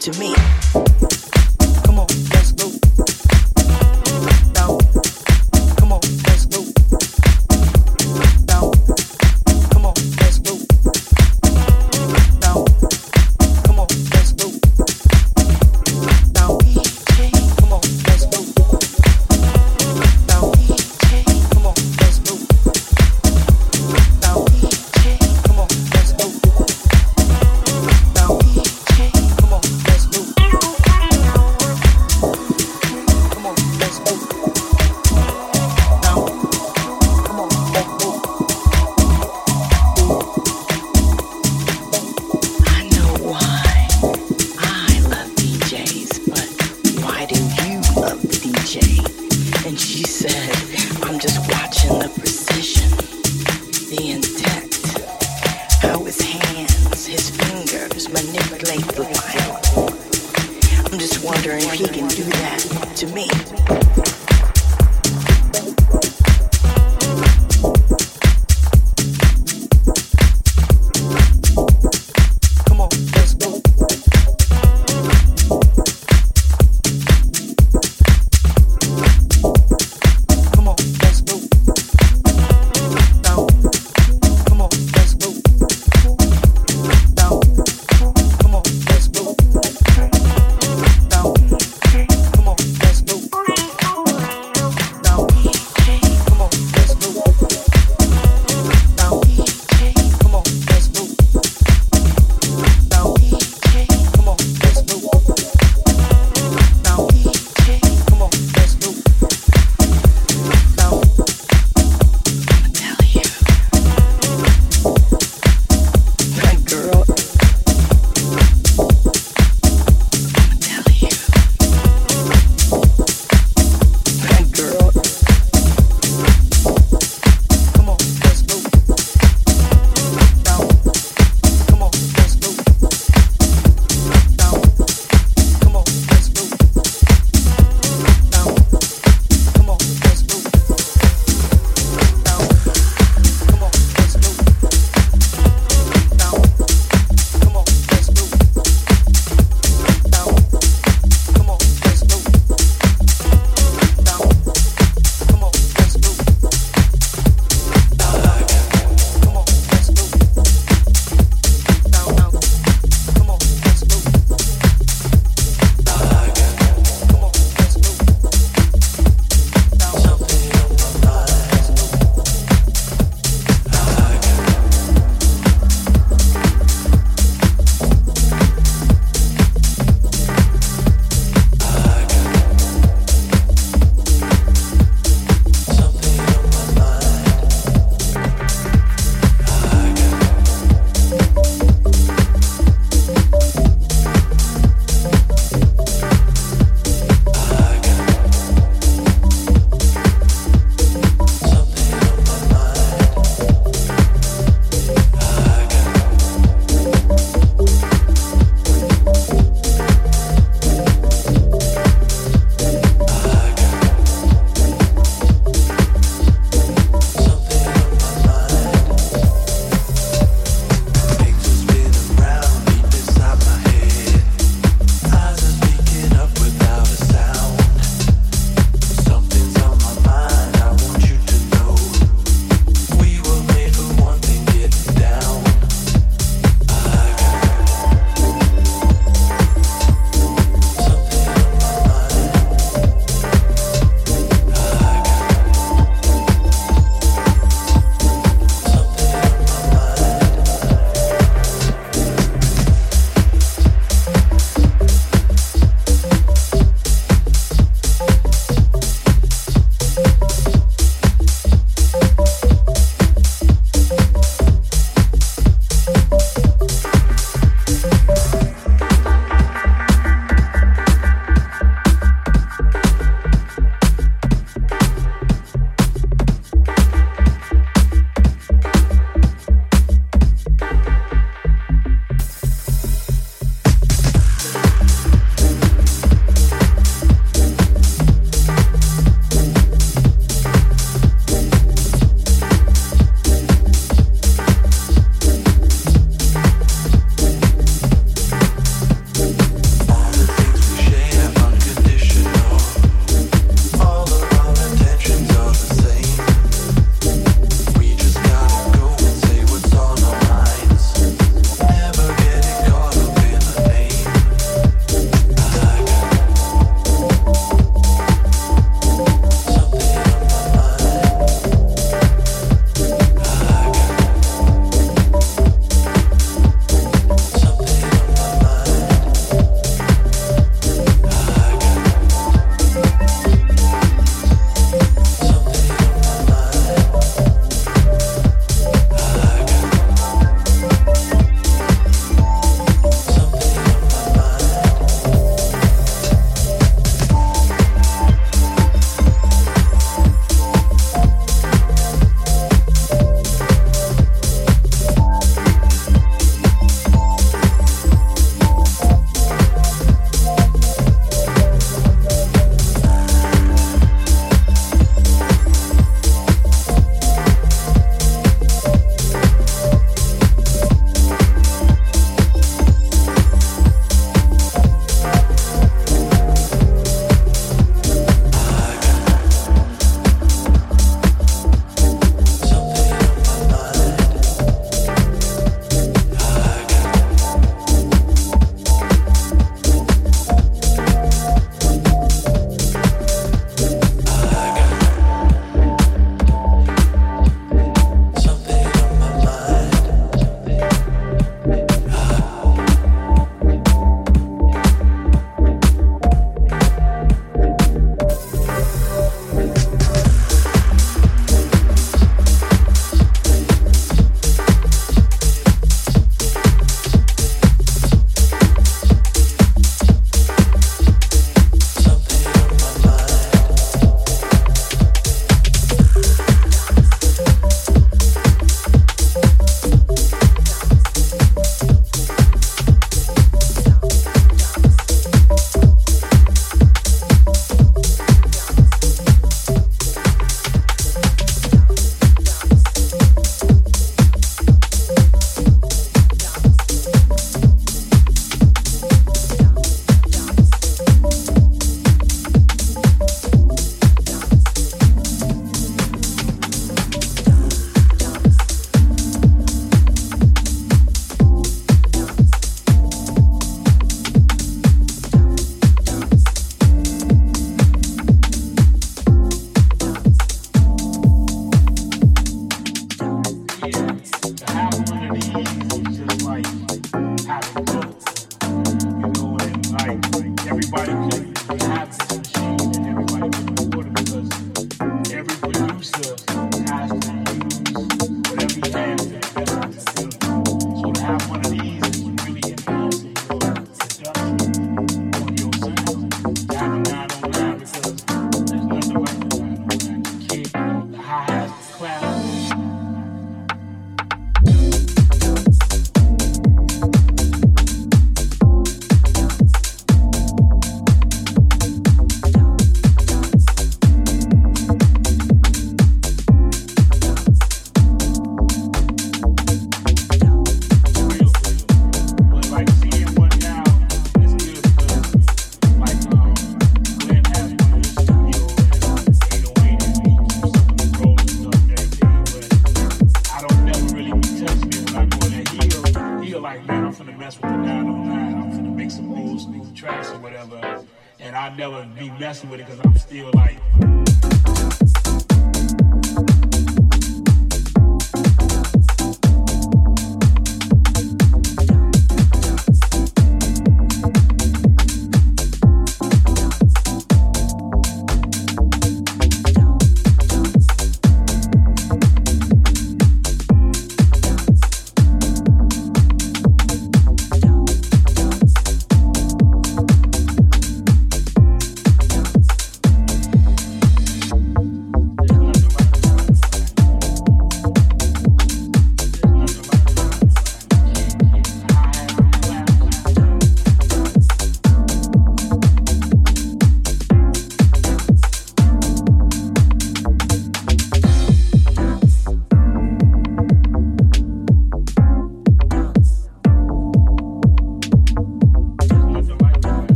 [0.00, 1.17] To me.